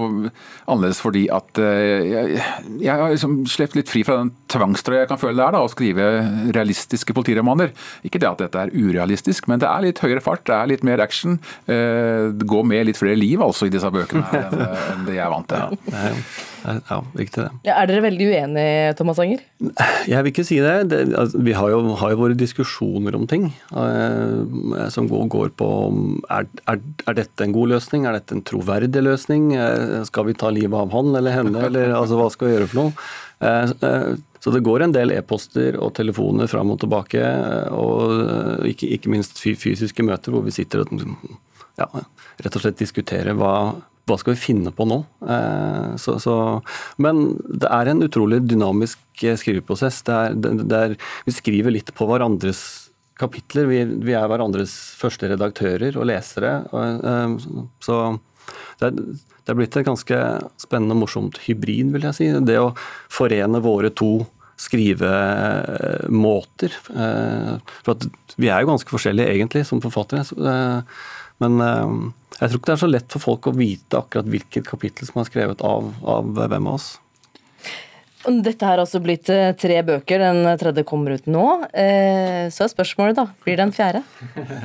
annerledes 0.68 1.00
fordi 1.00 1.24
at 1.32 1.60
eh, 1.62 2.04
jeg, 2.10 2.42
jeg 2.84 3.00
har 3.00 3.14
liksom 3.14 3.38
sluppet 3.48 3.78
litt 3.80 3.92
fri 3.92 4.04
fra 4.04 4.18
den 4.20 4.32
tvangstrøya 4.52 5.06
jeg 5.06 5.10
kan 5.14 5.20
føle 5.22 5.38
det 5.40 5.46
er 5.46 5.56
da, 5.56 5.64
å 5.64 5.72
skrive 5.72 6.08
realistiske 6.52 7.16
politiromaner. 7.16 7.72
Ikke 8.04 8.20
det 8.20 8.28
at 8.28 8.44
dette 8.44 8.66
er 8.66 8.74
urealistisk, 8.76 9.48
men 9.48 9.62
det 9.62 9.70
er 9.70 9.86
litt 9.86 10.04
høyere 10.04 10.24
fart, 10.24 10.44
det 10.48 10.56
er 10.58 10.72
litt 10.74 10.84
mer 10.86 11.00
action. 11.04 11.40
Eh, 11.64 12.28
det 12.36 12.48
går 12.52 12.68
med 12.68 12.90
litt 12.90 13.00
flere 13.00 13.16
liv 13.16 13.40
altså 13.42 13.70
i 13.70 13.72
disse 13.72 13.88
bøkene 13.92 14.44
enn 14.92 15.06
det 15.08 15.16
jeg 15.16 15.24
er 15.24 15.32
vant 15.32 15.48
til. 15.48 15.78
Ja, 15.96 16.16
ja, 16.64 16.98
viktig 17.16 17.42
det. 17.42 17.50
Ja, 17.66 17.76
er 17.80 17.88
dere 17.90 18.04
veldig 18.04 18.28
uenige, 18.30 18.94
Thomas 18.98 19.18
Anger? 19.22 19.42
Jeg 20.08 20.22
vil 20.22 20.32
ikke 20.32 20.44
si 20.46 20.58
det. 20.62 20.74
det 20.92 21.00
altså, 21.18 21.40
vi 21.42 21.54
har 21.56 21.72
jo, 21.72 21.80
har 21.98 22.14
jo, 22.14 22.20
våre 22.22 22.38
diskusjoner 22.38 23.16
om 23.18 23.26
ting 23.30 23.48
eh, 23.50 24.88
som 24.94 25.10
går, 25.10 25.26
går 25.32 25.52
på 25.58 25.68
er, 26.30 26.48
er, 26.70 26.82
er, 27.06 27.18
dette 27.18 27.46
en 27.46 27.54
god 27.54 27.74
løsning, 27.74 28.06
er 28.06 28.18
dette 28.18 28.36
en 28.36 28.44
troverdig 28.46 29.04
løsning? 29.04 29.52
Eh, 29.58 30.00
skal 30.08 30.28
vi 30.30 30.38
ta 30.38 30.52
livet 30.54 30.78
av 30.78 30.94
han 30.94 31.14
eller 31.18 31.38
henne, 31.40 31.68
eller 31.68 31.96
altså, 31.98 32.18
hva 32.20 32.30
skal 32.32 32.48
vi 32.50 32.56
gjøre 32.56 32.70
for 32.72 32.82
noe? 32.82 33.06
Eh, 33.42 34.18
så 34.42 34.50
det 34.54 34.64
går 34.66 34.86
en 34.86 34.94
del 34.94 35.14
e-poster 35.14 35.78
og 35.78 35.94
telefoner 35.98 36.50
fram 36.50 36.74
og 36.74 36.82
tilbake, 36.82 37.22
og 37.78 38.66
ikke, 38.66 38.88
ikke 38.96 39.12
minst 39.12 39.38
fysiske 39.38 40.06
møter 40.06 40.34
hvor 40.34 40.42
vi 40.46 40.54
sitter 40.54 40.82
og 40.82 40.90
ja, 41.78 41.86
rett 42.42 42.56
og 42.58 42.64
slett 42.64 42.80
diskuterer 42.82 43.36
hva 43.38 43.54
hva 44.08 44.16
skal 44.18 44.34
vi 44.34 44.42
finne 44.42 44.72
på 44.74 44.84
nå? 44.88 44.96
Eh, 45.30 45.94
så, 46.00 46.16
så, 46.22 46.34
men 47.02 47.38
det 47.46 47.68
er 47.70 47.86
en 47.90 48.02
utrolig 48.02 48.40
dynamisk 48.50 48.98
eh, 49.22 49.36
skriveprosess. 49.38 50.02
Det 50.08 50.14
er, 50.14 50.34
det 50.58 50.78
er, 50.78 50.96
vi 51.26 51.32
skriver 51.34 51.70
litt 51.74 51.90
på 51.94 52.06
hverandres 52.10 52.90
kapitler. 53.20 53.66
Vi, 53.70 53.84
vi, 54.02 54.12
er 54.18 54.28
hverandres 54.30 54.72
første 54.98 55.28
redaktører 55.30 55.98
og 56.00 56.06
lesere. 56.10 56.52
Eh, 56.74 57.30
så 57.84 57.94
det 58.80 58.86
er, 58.88 58.92
det 58.98 59.48
er 59.54 59.58
blitt 59.60 59.76
et 59.78 59.86
ganske 59.86 60.16
spennende 60.60 60.94
og 60.96 61.00
morsomt 61.04 61.36
hybrid, 61.46 61.88
vil 61.94 62.06
jeg 62.08 62.14
si. 62.18 62.26
Det 62.42 62.58
å 62.58 62.74
forene 63.12 63.58
våre 63.62 63.90
to 63.94 64.26
skrivemåter. 64.62 66.70
For 67.82 67.94
vi 68.38 68.48
er 68.52 68.60
jo 68.62 68.70
ganske 68.70 68.92
forskjellige 68.92 69.32
egentlig 69.32 69.64
som 69.66 69.82
forfattere. 69.82 70.22
Men 71.42 71.52
jeg 72.38 72.48
tror 72.48 72.58
ikke 72.58 72.70
det 72.70 72.74
er 72.74 72.82
så 72.82 72.90
lett 72.90 73.14
for 73.14 73.26
folk 73.30 73.48
å 73.48 73.54
vite 73.56 73.98
akkurat 73.98 74.28
hvilket 74.30 74.66
kapittel 74.68 75.08
som 75.08 75.22
er 75.22 75.28
skrevet 75.28 75.62
av, 75.66 75.92
av 76.02 76.28
hvem 76.36 76.68
av 76.68 76.78
oss. 76.78 76.94
Dette 78.22 78.66
har 78.66 78.78
altså 78.78 79.00
blitt 79.02 79.26
eh, 79.34 79.50
tre 79.58 79.80
bøker, 79.82 80.22
den 80.22 80.46
tredje 80.60 80.84
kommer 80.86 81.16
ut 81.18 81.24
nå. 81.26 81.46
Eh, 81.74 82.46
så 82.54 82.64
er 82.64 82.70
spørsmålet, 82.70 83.18
da. 83.18 83.24
Blir 83.42 83.58
det 83.58 83.64
en 83.66 83.74
fjerde? 83.74 84.02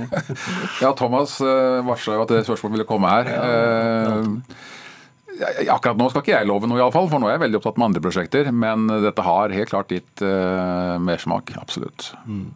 ja, 0.83 0.91
Thomas 0.97 1.39
eh, 1.41 1.79
varsla 1.87 2.19
jo 2.19 2.25
at 2.27 2.33
det 2.35 2.43
spørsmålet 2.45 2.77
ville 2.77 2.89
komme 2.89 3.09
her. 3.09 3.31
Akkurat 5.73 5.97
nå 5.97 6.11
skal 6.11 6.21
ikke 6.21 6.35
jeg 6.35 6.49
love 6.49 6.69
noe, 6.69 6.77
iallfall, 6.83 7.09
for 7.09 7.21
nå 7.21 7.31
er 7.31 7.37
jeg 7.37 7.45
veldig 7.47 7.59
opptatt 7.61 7.81
med 7.81 7.89
andre 7.89 8.05
prosjekter. 8.05 8.51
Men 8.53 8.85
dette 9.05 9.25
har 9.25 9.57
helt 9.57 9.73
klart 9.73 9.93
gitt 9.93 10.25
uh, 10.25 10.97
mersmak. 11.01 11.53
Absolutt. 11.57 12.11
Mm. 12.29 12.53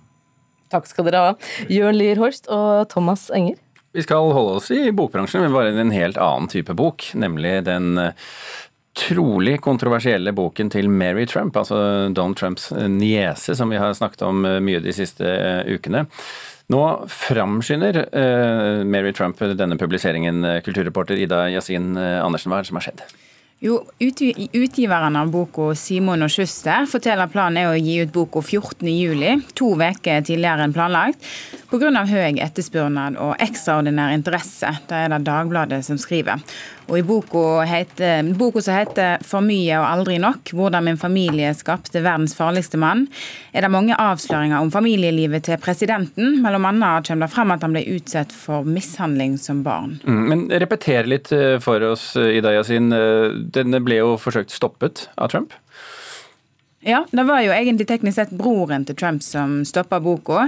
Takk 0.73 0.87
skal 0.89 1.09
dere 1.09 1.25
ha. 1.25 1.33
Jørn 1.69 1.97
Lier 1.97 2.21
Horst 2.21 2.49
og 2.53 2.87
Thomas 2.93 3.27
Enger. 3.33 3.57
Vi 3.93 4.03
skal 4.03 4.31
holde 4.31 4.57
oss 4.57 4.71
i 4.71 4.91
bokbransjen, 4.91 5.41
men 5.41 5.53
bare 5.53 5.73
en 5.75 5.91
helt 5.91 6.17
annen 6.17 6.47
type 6.47 6.73
bok. 6.79 7.09
Nemlig 7.19 7.57
den 7.67 7.97
eh, 7.99 8.29
trolig 8.95 9.57
kontroversielle 9.63 10.31
boken 10.35 10.71
til 10.71 10.87
Mary 10.89 11.25
Trump, 11.27 11.57
altså 11.59 12.07
Donald 12.15 12.39
Trumps 12.39 12.69
eh, 12.71 12.87
niese, 12.87 13.55
som 13.55 13.71
vi 13.71 13.81
har 13.81 13.91
snakket 13.97 14.23
om 14.27 14.45
eh, 14.47 14.61
mye 14.63 14.79
de 14.83 14.95
siste 14.95 15.35
ukene. 15.67 16.05
Nå 16.71 16.83
framskynder 17.11 17.97
Mary 18.87 19.11
Trump 19.11 19.41
denne 19.59 19.75
publiseringen. 19.75 20.39
Kulturreporter 20.63 21.19
Ida 21.19 21.41
Yasin 21.51 21.97
Andersen, 21.99 22.47
hva 22.47 22.61
er 22.61 22.63
det 22.63 22.69
som 22.69 22.79
har 22.79 22.85
skjedd? 22.85 23.03
Jo, 23.63 23.83
Utgiveren 24.53 25.15
av 25.15 25.29
boka 25.29 25.75
Simon 25.77 26.25
og 26.25 26.31
Schuster 26.33 26.87
forteller 26.89 27.29
planen 27.29 27.59
er 27.61 27.69
å 27.69 27.77
gi 27.77 27.99
ut 28.01 28.09
boka 28.15 28.41
14.07, 28.41 29.43
to 29.53 29.75
uker 29.77 30.23
tidligere 30.25 30.65
enn 30.65 30.73
planlagt. 30.73 31.21
Pga. 31.69 31.91
høy 32.09 32.41
etterspørsel 32.41 33.19
og 33.21 33.37
ekstraordinær 33.39 34.15
interesse. 34.17 34.73
Det 34.89 34.97
er 34.97 35.13
det 35.13 35.21
Dagbladet 35.29 35.83
som 35.85 36.01
skriver. 36.01 36.41
Og 36.91 36.97
I 36.99 37.03
boka, 37.07 37.61
heter, 37.63 38.33
boka 38.35 38.61
som 38.61 38.75
heter 38.75 39.21
'For 39.23 39.39
mye 39.39 39.77
og 39.79 39.85
aldri 39.87 40.17
nok', 40.19 40.51
hvordan 40.51 40.83
min 40.83 40.97
familie 40.97 41.53
skapte 41.53 42.01
verdens 42.01 42.35
farligste 42.35 42.77
mann, 42.77 43.07
er 43.53 43.61
det 43.61 43.71
mange 43.71 43.95
avsløringer 43.95 44.59
om 44.59 44.71
familielivet 44.71 45.43
til 45.43 45.57
presidenten. 45.57 46.41
Mellom 46.41 46.65
annet 46.65 47.07
kommer 47.07 47.27
det 47.27 47.33
frem 47.33 47.51
at 47.51 47.61
han 47.61 47.71
ble 47.71 47.85
utsatt 47.95 48.31
for 48.31 48.63
mishandling 48.63 49.37
som 49.37 49.63
barn. 49.63 49.99
Mm, 50.03 50.27
men 50.27 50.49
repeter 50.49 51.07
litt 51.07 51.31
eh, 51.31 51.59
for 51.59 51.79
oss, 51.81 52.17
Idaya 52.17 52.59
Yasin. 52.59 52.91
Denne 53.51 53.81
ble 53.83 53.99
jo 53.99 54.15
forsøkt 54.21 54.53
stoppet 54.55 55.07
av 55.17 55.31
Trump? 55.33 55.55
Ja, 56.83 57.03
det 57.11 57.23
var 57.23 57.43
jo 57.45 57.51
egentlig 57.53 57.85
teknisk 57.85 58.17
sett 58.17 58.31
broren 58.33 58.87
til 58.89 58.95
Trump 58.97 59.21
som 59.21 59.59
stoppa 59.69 59.99
boka. 60.01 60.47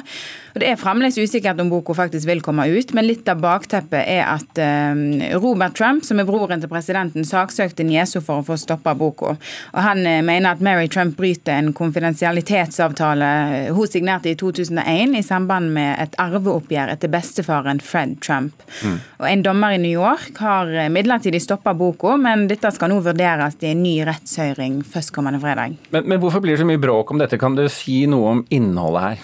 Og 0.53 0.61
Det 0.61 0.65
er 0.65 0.79
fremdeles 0.81 1.17
usikkert 1.17 1.59
om 1.61 1.69
boka 1.69 1.93
faktisk 1.93 2.25
vil 2.25 2.41
komme 2.41 2.65
ut, 2.73 2.93
men 2.93 3.05
litt 3.05 3.27
av 3.29 3.41
bakteppet 3.41 4.01
er 4.01 4.23
at 4.25 4.57
eh, 4.57 5.37
Robert 5.37 5.75
Trump, 5.77 6.01
som 6.05 6.17
er 6.17 6.25
broren 6.25 6.61
til 6.61 6.71
presidenten, 6.71 7.25
saksøkte 7.25 7.85
niesa 7.85 8.21
for 8.21 8.41
å 8.41 8.45
få 8.47 8.57
stoppa 8.57 8.95
boka. 8.97 9.35
Og 9.73 9.79
Han 9.85 10.01
eh, 10.09 10.23
mener 10.25 10.55
at 10.55 10.63
Mary 10.65 10.87
Trump 10.89 11.19
bryter 11.19 11.53
en 11.53 11.69
konfidensialitetsavtale 11.73 13.29
hun 13.77 13.93
signerte 13.93 14.33
i 14.33 14.37
2001 14.39 15.13
i 15.19 15.23
samband 15.25 15.69
med 15.77 16.01
et 16.01 16.17
arveoppgjør 16.21 16.95
etter 16.95 17.13
bestefaren 17.13 17.81
Fred 17.81 18.17
Trump. 18.25 18.65
Mm. 18.81 18.97
Og 19.21 19.29
En 19.29 19.45
dommer 19.45 19.77
i 19.77 19.81
New 19.85 19.93
York 19.93 20.41
har 20.41 20.73
midlertidig 20.89 21.43
stoppa 21.45 21.75
boka, 21.77 22.17
men 22.17 22.47
dette 22.49 22.73
skal 22.73 22.89
nå 22.89 23.03
vurderes 23.05 23.61
i 23.61 23.69
en 23.75 23.85
ny 23.85 23.99
rettshøring 24.09 24.81
førstkommende 24.81 25.41
fredag. 25.45 25.77
Men, 25.93 26.09
men 26.09 26.22
hvorfor 26.23 26.43
blir 26.43 26.55
det 26.55 26.63
så 26.63 26.67
mye 26.67 26.81
bråk 26.81 27.11
om 27.11 27.21
dette? 27.21 27.39
Kan 27.41 27.57
du 27.59 27.65
si 27.71 28.03
noe 28.09 28.37
om 28.37 28.43
innholdet 28.53 29.07
her? 29.07 29.23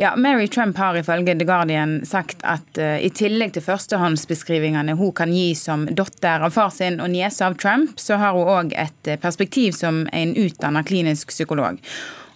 Ja, 0.00 0.14
Mary 0.16 0.48
Trump 0.48 0.78
har 0.80 0.96
ifølge 0.98 1.34
The 1.38 1.44
Guardian 1.46 2.00
sagt 2.08 2.40
at 2.48 2.78
uh, 2.80 2.96
i 2.98 3.10
tillegg 3.12 3.52
til 3.54 3.62
førstehåndsbeskrivingene 3.62 4.96
hun 4.98 5.12
kan 5.14 5.30
gi 5.30 5.52
som 5.58 5.84
datter 5.86 6.42
av 6.42 6.56
far 6.56 6.72
sin 6.74 6.98
og 7.02 7.12
niese 7.12 7.44
av 7.46 7.58
Trump, 7.60 8.00
så 8.00 8.18
har 8.18 8.34
hun 8.34 8.50
òg 8.50 8.74
et 8.74 9.12
perspektiv 9.22 9.76
som 9.78 10.06
en 10.10 10.34
utdannet 10.34 10.88
klinisk 10.88 11.30
psykolog. 11.30 11.78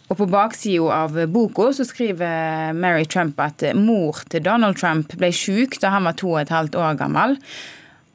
Og 0.06 0.20
På 0.20 0.28
baksida 0.30 1.00
av 1.00 1.16
boka 1.32 1.72
så 1.74 1.86
skriver 1.88 2.76
Mary 2.76 3.08
Trump 3.10 3.40
at 3.42 3.64
mor 3.74 4.20
til 4.30 4.44
Donald 4.44 4.78
Trump 4.78 5.16
ble 5.18 5.32
syk 5.34 5.80
da 5.82 5.90
han 5.96 6.06
var 6.06 6.14
to 6.20 6.36
og 6.36 6.44
et 6.44 6.54
halvt 6.54 6.78
år 6.78 7.00
gammel, 7.00 7.34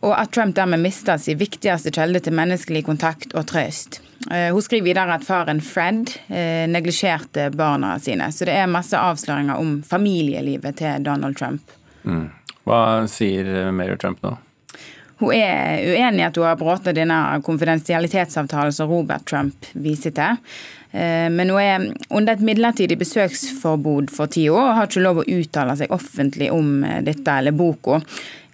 og 0.01 0.15
at 0.17 0.31
Trump 0.33 0.55
dermed 0.57 0.81
mista 0.81 1.17
sin 1.21 1.37
viktigste 1.37 1.93
kjelde 1.93 2.23
til 2.25 2.35
menneskelig 2.37 2.83
kontakt 2.87 3.35
og 3.37 3.45
trøst. 3.51 4.01
Eh, 4.31 4.49
hun 4.53 4.61
skriver 4.61 4.91
videre 4.91 5.17
at 5.17 5.25
faren 5.25 5.61
Fred 5.65 6.13
eh, 6.27 6.67
neglisjerte 6.69 7.49
barna 7.53 7.95
sine. 8.01 8.31
Så 8.33 8.45
det 8.49 8.57
er 8.57 8.69
masse 8.69 8.97
avsløringer 8.97 9.61
om 9.61 9.79
familielivet 9.85 10.81
til 10.81 11.05
Donald 11.05 11.37
Trump. 11.37 11.73
Mm. 12.03 12.29
Hva 12.65 12.81
sier 13.09 13.71
Mary 13.73 13.97
Trump 13.97 14.21
nå? 14.25 14.35
Hun 15.21 15.33
er 15.37 15.85
uenig 15.85 16.23
i 16.23 16.27
at 16.27 16.37
hun 16.39 16.49
har 16.49 16.59
brutt 16.59 16.91
denne 16.97 17.21
konfidensialitetsavtalen 17.45 18.73
som 18.75 18.89
Robert 18.89 19.27
Trump 19.29 19.69
viser 19.73 20.15
til. 20.17 20.41
Eh, 20.91 21.29
men 21.31 21.53
hun 21.53 21.61
er 21.61 21.87
under 22.09 22.33
et 22.33 22.43
midlertidig 22.43 22.97
besøksforbud 22.99 24.11
for 24.11 24.31
tida 24.33 24.57
og 24.57 24.75
har 24.79 24.89
ikke 24.89 25.05
lov 25.05 25.21
å 25.21 25.27
uttale 25.29 25.77
seg 25.79 25.93
offentlig 25.93 26.51
om 26.51 26.81
dette 27.05 27.37
eller 27.37 27.55
boka. 27.55 28.01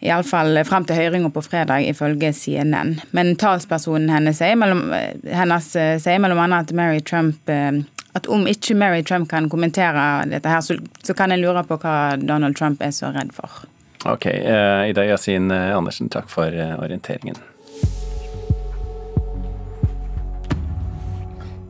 Iallfall 0.05 0.59
frem 0.67 0.85
til 0.85 0.99
høringa 0.99 1.31
på 1.33 1.41
fredag, 1.41 1.87
ifølge 1.89 2.29
CNN. 2.33 2.97
Men 3.17 3.33
talspersonen 3.41 4.11
hennes 4.13 4.37
sier 4.37 4.57
mellom, 4.59 4.91
hennes 5.25 5.69
eh, 5.75 5.95
sier 6.01 6.21
mellom 6.21 6.43
annet 6.43 6.67
at 6.67 6.75
Mary 6.77 7.01
Trump 7.01 7.49
eh, 7.49 7.81
at 8.17 8.29
om 8.33 8.45
ikke 8.49 8.77
Mary 8.77 9.03
Trump 9.05 9.29
kan 9.29 9.49
kommentere 9.49 10.25
dette, 10.29 10.49
her, 10.49 10.61
så, 10.61 10.77
så 11.05 11.15
kan 11.17 11.33
jeg 11.33 11.41
lure 11.43 11.63
på 11.67 11.79
hva 11.81 12.17
Donald 12.21 12.57
Trump 12.57 12.81
er 12.81 12.93
så 12.93 13.11
redd 13.13 13.33
for. 13.35 13.65
Ok, 14.05 14.25
uh, 14.25 14.89
Ida 14.89 15.03
Yasin 15.05 15.51
Andersen, 15.51 16.09
takk 16.09 16.29
for 16.29 16.53
orienteringen. 16.77 17.35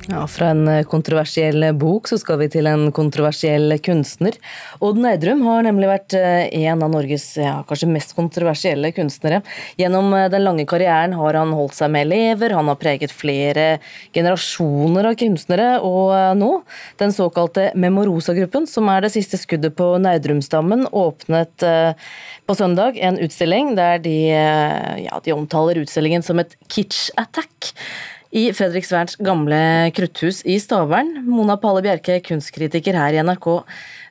Ja, 0.08 0.22
Fra 0.28 0.54
en 0.54 0.68
eh, 0.72 0.86
kontroversiell 0.88 1.66
bok 1.76 2.08
så 2.08 2.16
skal 2.20 2.38
vi 2.40 2.48
til 2.52 2.68
en 2.70 2.94
kontroversiell 2.96 3.76
kunstner. 3.84 4.38
Odd 4.80 5.02
Nerdrum 5.04 5.42
har 5.44 5.66
nemlig 5.68 5.90
vært 5.90 6.16
eh, 6.16 6.48
en 6.64 6.86
av 6.86 6.94
Norges 6.94 7.26
ja, 7.42 7.58
kanskje 7.68 7.90
mest 7.92 8.16
kontroversielle 8.16 8.94
kunstnere. 8.96 9.42
Gjennom 9.76 10.16
eh, 10.16 10.30
den 10.32 10.46
lange 10.48 10.64
karrieren 10.70 11.18
har 11.20 11.40
han 11.42 11.52
holdt 11.58 11.76
seg 11.76 11.92
med 11.92 12.08
elever, 12.08 12.56
han 12.56 12.72
har 12.72 12.80
preget 12.80 13.12
flere 13.12 13.68
generasjoner 14.16 15.12
av 15.12 15.20
kunstnere, 15.20 15.70
og 15.84 16.16
nå 16.40 16.54
den 17.04 17.12
såkalte 17.12 17.74
Memorosa-gruppen, 17.76 18.64
som 18.72 18.88
er 18.94 19.04
det 19.04 19.12
siste 19.18 19.36
skuddet 19.42 19.76
på 19.76 19.92
Nerdrum-stammen, 20.08 20.88
åpnet 20.96 21.68
på 22.48 22.56
søndag 22.56 22.96
en 23.04 23.20
utstilling 23.20 23.76
der 23.76 24.00
de, 24.00 24.20
ja, 25.04 25.20
de 25.24 25.36
omtaler 25.36 25.82
utstillingen 25.84 26.24
som 26.24 26.40
et 26.40 26.56
kitsch 26.72 27.10
attack 27.20 27.74
i 28.36 28.50
Fredriksverns 28.55 29.17
gamle 29.24 29.60
krutthus 29.96 30.41
i 30.46 30.57
Stavern. 30.60 31.13
Mona 31.27 31.57
Palle 31.62 31.84
Bjerke, 31.86 32.19
kunstkritiker 32.25 32.98
her 32.98 33.15
i 33.15 33.22
NRK. 33.24 33.48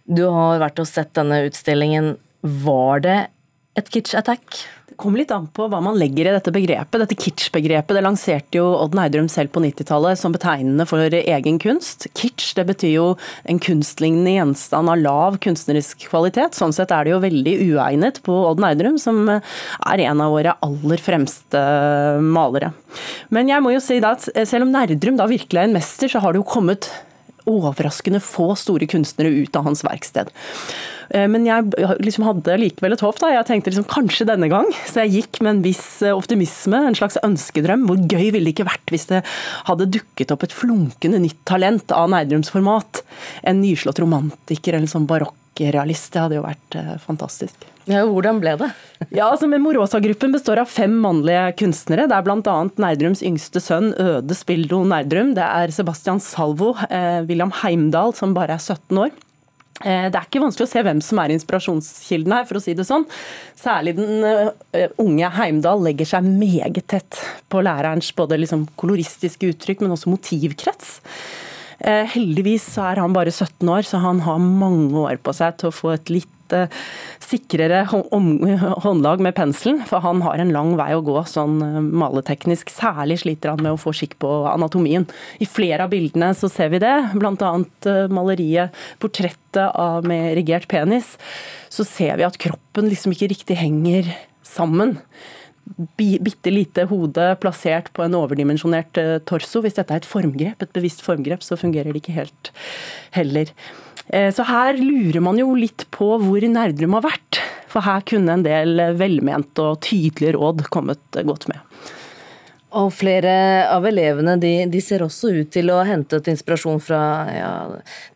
Du 0.07 0.25
har 0.33 0.63
vært 0.63 0.81
og 0.83 0.89
sett 0.89 1.13
denne 1.19 1.43
utstillingen. 1.49 2.15
Var 2.41 3.05
det 3.05 3.19
et 3.77 3.91
kitsch 3.93 4.17
attack? 4.19 4.63
Kommer 5.01 5.21
litt 5.21 5.33
an 5.35 5.47
på 5.55 5.69
hva 5.71 5.81
man 5.85 5.99
legger 5.99 6.29
i 6.29 6.35
dette 6.35 6.53
begrepet. 6.55 6.99
Dette 7.03 7.19
kitsch-begrepet 7.19 7.97
det 7.97 8.03
lanserte 8.05 8.59
jo 8.59 8.67
Odd 8.79 8.97
Neidrum 8.97 9.29
selv 9.33 9.53
på 9.55 9.63
90-tallet 9.65 10.21
som 10.21 10.35
betegnende 10.35 10.87
for 10.89 11.17
egen 11.17 11.61
kunst. 11.63 12.09
Kitsch 12.19 12.55
det 12.59 12.67
betyr 12.71 12.95
jo 12.95 13.07
en 13.49 13.61
kunstlignende 13.63 14.37
gjenstand 14.37 14.93
av 14.93 15.03
lav 15.03 15.39
kunstnerisk 15.45 16.09
kvalitet. 16.11 16.57
Sånn 16.59 16.75
sett 16.77 16.95
er 16.95 17.07
det 17.07 17.15
jo 17.15 17.23
veldig 17.25 17.57
uegnet 17.71 18.23
på 18.27 18.37
Odd 18.51 18.63
Neidrum, 18.63 19.01
som 19.01 19.27
er 19.31 20.07
en 20.09 20.25
av 20.25 20.35
våre 20.35 20.57
aller 20.67 21.03
fremste 21.03 21.63
malere. 22.23 22.73
Men 23.35 23.51
jeg 23.51 23.65
må 23.65 23.75
jo 23.75 23.83
si 23.85 24.01
da 24.03 24.15
at 24.17 24.29
selv 24.49 24.67
om 24.67 24.73
Nerdrum 24.75 25.19
da 25.19 25.29
virkelig 25.31 25.63
er 25.63 25.69
en 25.69 25.77
mester, 25.77 26.11
så 26.11 26.23
har 26.23 26.35
det 26.35 26.43
jo 26.43 26.49
kommet 26.49 26.91
overraskende 27.51 28.21
få 28.25 28.53
store 28.59 28.89
kunstnere 28.91 29.33
ut 29.45 29.57
av 29.59 29.67
hans 29.69 29.85
verksted. 29.87 30.31
Eh, 31.15 31.27
men 31.31 31.47
jeg 31.47 31.71
liksom 32.03 32.27
hadde 32.27 32.59
likevel 32.61 32.97
et 32.97 33.05
håp. 33.05 33.19
da. 33.23 33.33
Jeg 33.35 33.49
tenkte 33.49 33.73
liksom 33.73 33.89
kanskje 33.91 34.29
denne 34.29 34.51
gang. 34.53 34.69
Så 34.89 35.05
jeg 35.05 35.15
gikk 35.21 35.41
med 35.43 35.55
en 35.55 35.65
viss 35.67 35.87
eh, 36.03 36.17
optimisme, 36.17 36.83
en 36.89 36.99
slags 36.99 37.19
ønskedrøm. 37.23 37.87
Hvor 37.89 38.01
gøy 38.03 38.31
ville 38.35 38.47
det 38.49 38.57
ikke 38.57 38.71
vært 38.71 38.95
hvis 38.95 39.09
det 39.13 39.23
hadde 39.71 39.91
dukket 39.99 40.35
opp 40.35 40.47
et 40.47 40.57
flunkende 40.57 41.23
nytt 41.23 41.43
talent 41.49 41.95
av 41.95 42.11
Nerdrums 42.13 42.53
format? 42.53 43.05
En 43.47 43.63
nyslått 43.63 44.03
romantiker 44.03 44.79
eller 44.79 44.91
sånn 44.91 45.09
barokkrealist. 45.57 46.13
Det 46.13 46.21
hadde 46.21 46.37
jo 46.39 46.45
vært 46.45 46.77
eh, 46.77 46.97
fantastisk. 47.01 47.67
Ja, 47.87 48.05
Hvordan 48.07 48.41
ble 48.41 48.57
det? 48.59 48.71
ja, 49.11 49.29
altså 49.31 49.47
Memorosa-gruppen 49.47 50.33
består 50.33 50.59
av 50.59 50.67
fem 50.67 50.93
mannlige 51.01 51.53
kunstnere. 51.61 52.09
Det 52.09 52.17
er 52.17 52.25
bl.a. 52.27 52.57
Nerdrums 52.77 53.23
yngste 53.23 53.61
sønn 53.61 53.95
Øde 53.95 54.35
Spildo 54.35 54.83
Nerdrum. 54.85 55.35
Det 55.37 55.45
er 55.45 55.71
Sebastian 55.71 56.21
Salvo, 56.21 56.75
eh, 56.91 57.23
William 57.29 57.53
Heimdal, 57.63 58.15
som 58.15 58.35
bare 58.35 58.57
er 58.57 58.63
17 58.63 58.99
år. 58.99 59.15
Eh, 59.85 60.09
det 60.09 60.17
er 60.17 60.25
ikke 60.25 60.41
vanskelig 60.41 60.67
å 60.67 60.73
se 60.73 60.83
hvem 60.83 61.03
som 61.05 61.21
er 61.21 61.35
inspirasjonskilden 61.35 62.33
her, 62.33 62.47
for 62.49 62.59
å 62.59 62.65
si 62.65 62.75
det 62.75 62.87
sånn. 62.89 63.05
Særlig 63.61 63.97
den 63.99 64.25
eh, 64.25 64.89
unge 65.03 65.31
Heimdal 65.37 65.85
legger 65.85 66.09
seg 66.17 66.27
meget 66.27 66.87
tett 66.89 67.21
på 67.53 67.63
lærerens 67.65 68.09
både 68.17 68.41
liksom 68.41 68.67
koloristiske 68.81 69.53
uttrykk, 69.53 69.85
men 69.85 69.95
også 69.95 70.11
motivkrets. 70.11 70.97
Eh, 71.81 72.07
heldigvis 72.15 72.69
er 72.81 73.03
han 73.03 73.17
bare 73.17 73.35
17 73.35 73.69
år, 73.69 73.85
så 73.89 74.01
han 74.05 74.23
har 74.27 74.41
mange 74.41 74.97
år 75.07 75.21
på 75.23 75.35
seg 75.37 75.59
til 75.61 75.71
å 75.71 75.77
få 75.77 75.95
et 75.97 76.13
litt 76.13 76.33
Eh, 76.53 76.69
sikrere 77.27 77.81
håndlag 78.85 79.21
med 79.21 79.35
penselen, 79.35 79.81
for 79.87 80.05
han 80.05 80.21
har 80.23 80.39
en 80.39 80.53
lang 80.55 80.75
vei 80.79 80.93
å 80.95 81.03
gå 81.05 81.19
sånn 81.27 81.57
eh, 81.65 81.79
maleteknisk. 81.83 82.71
Særlig 82.71 83.21
sliter 83.25 83.55
han 83.55 83.65
med 83.65 83.75
å 83.75 83.81
få 83.81 83.95
skikk 83.97 84.15
på 84.23 84.31
anatomien. 84.51 85.09
I 85.43 85.49
flere 85.51 85.87
av 85.87 85.95
bildene 85.95 86.33
så 86.39 86.51
ser 86.53 86.71
vi 86.75 86.83
det, 86.83 86.95
bl.a. 87.17 87.53
Maleriet 88.13 88.75
'Portrettet 89.03 89.73
av 89.73 90.07
med 90.07 90.37
erigert 90.37 90.69
penis'. 90.71 91.17
Så 91.73 91.87
ser 91.89 92.21
vi 92.21 92.27
at 92.29 92.39
kroppen 92.39 92.91
liksom 92.93 93.15
ikke 93.15 93.33
riktig 93.33 93.59
henger 93.59 94.13
sammen 94.47 94.97
bitte 95.99 96.53
lite 96.53 96.87
hode 96.91 97.33
plassert 97.43 97.91
på 97.97 98.05
en 98.05 98.15
overdimensjonert 98.19 99.01
torso. 99.29 99.63
Hvis 99.65 99.77
dette 99.79 99.95
er 99.95 100.03
et 100.03 100.09
formgrep, 100.09 100.63
et 100.63 100.77
bevisst 100.77 101.03
formgrep, 101.05 101.43
så 101.45 101.59
fungerer 101.59 101.93
det 101.93 102.05
ikke 102.05 102.17
helt 102.21 102.53
heller. 103.17 103.51
Eh, 104.15 104.31
så 104.35 104.47
her 104.47 104.79
lurer 104.79 105.23
man 105.25 105.39
jo 105.41 105.53
litt 105.59 105.87
på 105.95 106.15
hvor 106.23 106.49
Nerdrum 106.51 106.97
har 106.99 107.07
vært. 107.09 107.43
For 107.71 107.85
her 107.85 108.05
kunne 108.09 108.39
en 108.39 108.47
del 108.47 108.81
velmente 108.97 109.65
og 109.65 109.83
tydelige 109.85 110.37
råd 110.39 110.69
kommet 110.73 111.21
godt 111.27 111.49
med. 111.51 111.61
Og 112.77 112.91
flere 112.93 113.33
av 113.73 113.87
elevene 113.89 114.35
de, 114.41 114.51
de, 114.69 114.81
ser 114.85 115.05
også 115.05 115.31
ut 115.33 115.53
til 115.55 115.71
å 115.73 115.79
ha 115.81 115.87
hentet 115.89 116.29
inspirasjon 116.29 116.83
fra 116.85 117.01
ja, 117.33 117.53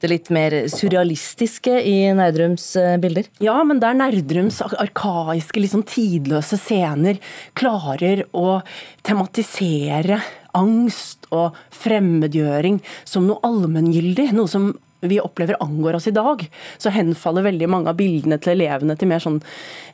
det 0.03 0.11
litt 0.11 0.29
mer 0.35 0.57
surrealistiske 0.69 1.79
i 1.89 1.95
Nerdrums 2.17 2.67
eh, 2.77 2.99
bilder? 3.01 3.31
Ja, 3.41 3.57
men 3.65 3.81
der 3.81 3.97
Nerdrums 3.97 4.61
arkaiske, 4.69 5.63
liksom 5.63 5.87
tidløse 5.89 6.59
scener 6.61 7.21
klarer 7.57 8.27
å 8.37 8.61
tematisere 9.07 10.21
angst 10.57 11.31
og 11.33 11.57
fremmedgjøring 11.81 12.83
som 13.09 13.29
noe 13.31 13.41
allmenngyldig, 13.47 14.31
noe 14.37 14.51
som 14.51 14.73
vi 15.01 15.17
opplever 15.23 15.57
angår 15.65 15.97
oss 15.97 16.11
i 16.11 16.13
dag, 16.13 16.43
så 16.77 16.93
henfaller 16.93 17.47
veldig 17.47 17.69
mange 17.73 17.89
av 17.89 17.97
bildene 17.97 18.37
til 18.43 18.59
elevene 18.59 18.97
til 19.01 19.09
mer 19.09 19.25
sånn 19.25 19.41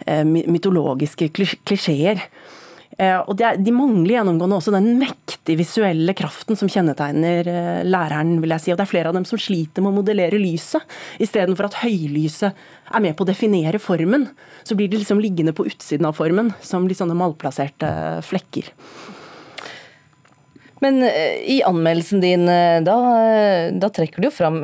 eh, 0.07 0.25
mytologiske 0.27 1.31
klisjeer. 1.37 2.27
Eh, 2.97 3.19
og 3.29 3.37
De 3.37 3.73
mangler 3.77 4.15
gjennomgående 4.15 4.57
også 4.57 4.73
den 4.73 4.95
mektige 4.97 5.59
visuelle 5.61 6.15
kraften 6.17 6.57
som 6.57 6.71
kjennetegner 6.73 7.51
eh, 7.51 7.83
læreren. 7.85 8.39
vil 8.41 8.55
jeg 8.55 8.65
si. 8.65 8.73
Og 8.73 8.79
Det 8.79 8.87
er 8.87 8.93
flere 8.95 9.13
av 9.13 9.19
dem 9.19 9.27
som 9.29 9.41
sliter 9.41 9.85
med 9.85 9.93
å 9.93 9.99
modellere 9.99 10.41
lyset, 10.41 10.85
istedenfor 11.21 11.69
at 11.69 11.81
høylyset 11.83 12.57
er 12.95 13.05
med 13.05 13.17
på 13.17 13.27
å 13.27 13.29
definere 13.29 13.83
formen. 13.83 14.31
Så 14.65 14.79
blir 14.79 14.89
det 14.89 15.03
liksom 15.03 15.21
liggende 15.21 15.53
på 15.57 15.67
utsiden 15.69 16.09
av 16.09 16.17
formen, 16.17 16.55
som 16.65 16.89
litt 16.89 17.01
sånne 17.01 17.19
malplasserte 17.19 18.23
flekker. 18.25 18.73
Men 20.85 21.01
i 21.01 21.63
anmeldelsen 21.65 22.21
din, 22.21 22.45
da, 22.85 22.97
da 23.73 23.89
trekker 23.89 24.21
du 24.21 24.29
jo 24.29 24.35
fram 24.35 24.59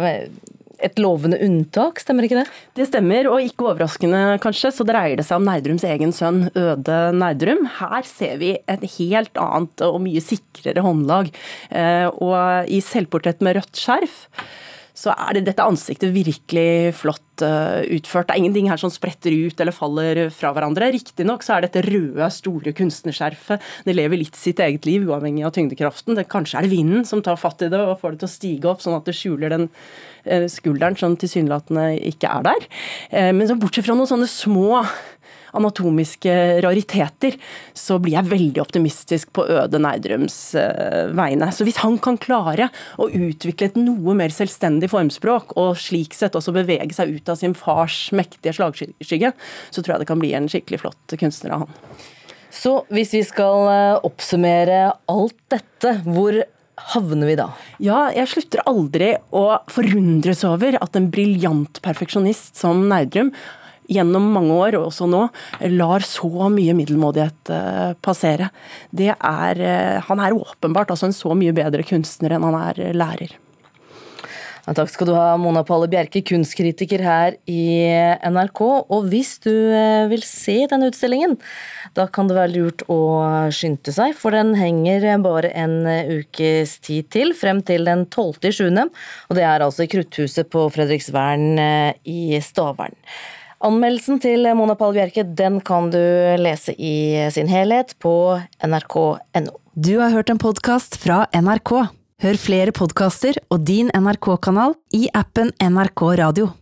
et 0.82 0.98
lovende 1.02 1.38
unntak, 1.44 2.00
stemmer 2.02 2.26
ikke 2.26 2.40
det? 2.40 2.46
Det 2.78 2.88
stemmer, 2.88 3.28
og 3.30 3.44
ikke 3.44 3.68
overraskende 3.70 4.38
kanskje, 4.42 4.72
så 4.74 4.86
dreier 4.88 5.18
det 5.20 5.26
seg 5.28 5.40
om 5.40 5.46
Nerdrums 5.48 5.86
egen 5.88 6.14
sønn 6.16 6.44
Øde 6.58 6.98
Nerdrum. 7.16 7.64
Her 7.78 8.08
ser 8.08 8.36
vi 8.42 8.54
et 8.58 8.88
helt 8.98 9.38
annet 9.40 9.86
og 9.86 10.00
mye 10.04 10.22
sikrere 10.24 10.84
håndlag. 10.84 11.32
Eh, 11.70 12.08
og 12.12 12.70
i 12.70 12.82
selvportrett 12.84 13.42
med 13.44 13.60
rødt 13.60 13.78
skjerf 13.78 14.26
så 14.92 15.14
er 15.14 15.38
det 15.38 15.46
dette 15.46 15.64
ansiktet 15.64 16.12
virkelig 16.12 16.92
flott 16.98 17.44
uh, 17.44 17.80
utført. 17.94 18.28
Det 18.28 18.34
er 18.34 18.42
ingenting 18.42 18.68
her 18.68 18.80
som 18.80 18.92
spretter 18.92 19.32
ut 19.32 19.60
eller 19.60 19.74
faller 19.74 20.20
fra 20.34 20.52
hverandre. 20.52 20.90
Riktignok 20.92 21.44
så 21.44 21.56
er 21.56 21.66
dette 21.66 21.84
røde, 21.86 22.28
store 22.34 22.74
kunstnerskjerfet 22.76 23.64
det 23.86 23.96
lever 23.96 24.20
litt 24.20 24.38
sitt 24.38 24.60
eget 24.62 24.86
liv, 24.88 25.06
uavhengig 25.08 25.46
av 25.46 25.54
tyngdekraften. 25.56 26.16
Det, 26.18 26.28
kanskje 26.32 26.60
er 26.60 26.66
det 26.66 26.74
vinden 26.74 27.06
som 27.08 27.22
tar 27.24 27.40
fatt 27.40 27.64
i 27.64 27.70
det 27.72 27.80
og 27.80 27.98
får 28.02 28.14
det 28.14 28.22
til 28.22 28.30
å 28.30 28.34
stige 28.36 28.72
opp, 28.72 28.84
sånn 28.84 28.98
at 28.98 29.08
det 29.08 29.16
skjuler 29.16 29.54
den 29.54 29.68
uh, 29.70 30.46
skulderen 30.52 30.98
som 31.00 31.16
tilsynelatende 31.20 31.88
ikke 32.12 32.30
er 32.30 32.46
der. 32.50 32.68
Uh, 33.14 33.32
men 33.32 33.48
så 33.48 33.58
bortsett 33.60 33.88
fra 33.88 33.96
noen 33.98 34.10
sånne 34.10 34.30
små 34.30 34.82
anatomiske 35.56 36.34
rariteter, 36.64 37.36
så 37.74 37.98
blir 38.02 38.16
jeg 38.16 38.30
veldig 38.30 38.62
optimistisk 38.62 39.32
på 39.36 39.44
Øde 39.50 39.80
Nerdrums 39.82 40.36
eh, 40.58 41.10
vegne. 41.16 41.50
Så 41.52 41.66
hvis 41.68 41.82
han 41.82 41.98
kan 42.02 42.18
klare 42.20 42.70
å 43.00 43.08
utvikle 43.08 43.70
et 43.70 43.78
noe 43.80 44.16
mer 44.18 44.34
selvstendig 44.34 44.90
formspråk, 44.92 45.56
og 45.60 45.76
slik 45.80 46.16
sett 46.16 46.38
også 46.38 46.54
bevege 46.56 46.92
seg 46.96 47.14
ut 47.16 47.32
av 47.32 47.40
sin 47.40 47.56
fars 47.58 48.06
mektige 48.16 48.54
slagskygge, 48.56 49.34
så 49.70 49.82
tror 49.82 49.96
jeg 49.96 50.04
det 50.04 50.10
kan 50.12 50.22
bli 50.22 50.32
en 50.36 50.50
skikkelig 50.50 50.82
flott 50.84 51.16
kunstner 51.20 51.56
av 51.56 51.66
han. 51.66 51.76
Så 52.52 52.82
hvis 52.92 53.14
vi 53.16 53.22
skal 53.24 54.02
oppsummere 54.04 54.90
alt 55.08 55.38
dette, 55.52 55.94
hvor 56.04 56.36
havner 56.92 57.28
vi 57.28 57.38
da? 57.38 57.48
Ja, 57.82 58.06
jeg 58.14 58.30
slutter 58.32 58.64
aldri 58.68 59.12
å 59.34 59.44
forundres 59.72 60.44
over 60.48 60.76
at 60.80 60.96
en 60.98 61.10
briljant 61.12 61.80
perfeksjonist 61.84 62.58
som 62.60 62.86
Nerdrum 62.90 63.32
gjennom 63.92 64.30
mange 64.34 64.56
år, 64.56 64.78
og 64.78 64.90
også 64.90 65.08
nå, 65.10 65.26
lar 65.74 66.06
så 66.06 66.48
mye 66.52 66.74
middelmådighet 66.78 67.52
uh, 67.52 67.92
passere. 68.04 68.50
Det 68.90 69.12
er, 69.12 69.62
uh, 69.62 70.02
han 70.08 70.24
er 70.24 70.36
åpenbart 70.36 70.94
altså 70.94 71.10
en 71.10 71.16
så 71.16 71.36
mye 71.38 71.54
bedre 71.56 71.86
kunstner 71.86 72.36
enn 72.36 72.48
han 72.50 72.60
er 72.64 72.84
lærer. 72.96 73.38
Ja, 74.62 74.76
takk 74.78 74.92
skal 74.92 75.08
du 75.08 75.14
ha, 75.16 75.32
Mona 75.42 75.64
Palle 75.66 75.88
Bjerke, 75.90 76.20
kunstkritiker 76.22 77.02
her 77.02 77.34
i 77.50 77.64
NRK. 78.22 78.60
Og 78.94 79.08
hvis 79.10 79.34
du 79.42 79.50
eh, 79.50 80.06
vil 80.12 80.22
se 80.22 80.54
denne 80.70 80.92
utstillingen, 80.92 81.34
da 81.98 82.06
kan 82.06 82.30
det 82.30 82.36
være 82.38 82.52
lurt 82.54 82.84
å 82.86 83.00
skynde 83.50 83.94
seg, 83.94 84.14
for 84.14 84.34
den 84.36 84.54
henger 84.54 85.08
bare 85.24 85.50
en 85.58 85.80
ukes 86.14 86.76
tid 86.86 87.10
til, 87.10 87.34
frem 87.34 87.64
til 87.66 87.90
den 87.90 88.06
12.7. 88.06 88.70
Og 88.86 89.38
det 89.38 89.48
er 89.48 89.66
altså 89.66 89.82
i 89.82 89.90
Krutthuset 89.90 90.46
på 90.54 90.68
Fredriksvern 90.70 91.48
eh, 91.58 91.98
i 92.06 92.38
Stavern. 92.38 92.94
Anmeldelsen 93.62 94.18
til 94.18 94.48
Mona 94.58 94.74
Palle 94.74 94.96
Bjerke 94.96 95.22
den 95.38 95.60
kan 95.62 95.90
du 95.92 96.00
lese 96.40 96.74
i 96.74 97.14
sin 97.30 97.50
helhet 97.50 97.94
på 98.02 98.14
nrk.no. 98.66 99.52
Du 99.78 99.94
har 100.00 100.10
hørt 100.10 100.32
en 100.34 100.40
podkast 100.42 100.98
fra 100.98 101.24
NRK. 101.30 101.76
Hør 102.22 102.40
flere 102.42 102.74
podkaster 102.74 103.38
og 103.54 103.62
din 103.66 103.92
NRK-kanal 103.94 104.74
i 104.98 105.06
appen 105.14 105.54
NRK 105.62 106.04
Radio. 106.22 106.52